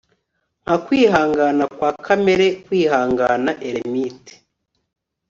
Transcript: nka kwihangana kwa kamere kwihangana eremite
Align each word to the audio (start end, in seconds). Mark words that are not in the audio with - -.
nka 0.63 0.75
kwihangana 0.85 1.63
kwa 1.77 1.91
kamere 2.05 2.47
kwihangana 2.65 3.51
eremite 3.67 4.33